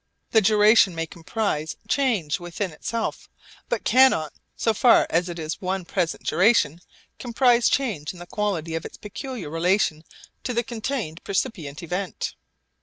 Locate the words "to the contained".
10.43-11.23